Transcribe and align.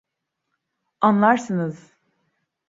Anlarsınız. 1.01 1.93